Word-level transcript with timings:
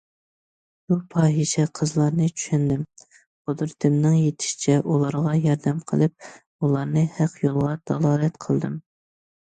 شۇ 0.85 0.95
پاھىشە 1.09 1.65
قىزلارنى 1.79 2.29
چۈشەندىم، 2.39 2.81
قۇدرىتىمنىڭ 3.11 4.17
يېتىشىچە 4.21 4.79
ئۇلارغا 4.95 5.37
ياردەم 5.43 5.85
قىلىپ 5.93 6.29
ئۇلارنى 6.33 7.05
ھەق 7.21 7.37
يولغا 7.47 7.75
دالالەت 7.93 8.41
قىلدىم. 8.49 8.81